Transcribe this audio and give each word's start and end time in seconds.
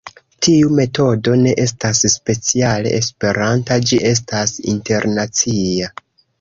Tiu 0.45 0.69
metodo 0.77 1.35
ne 1.41 1.53
estas 1.65 2.01
speciale 2.15 2.95
Esperanta, 3.03 3.79
ĝi 3.91 4.03
estas 4.15 4.59
internacia. 4.77 5.95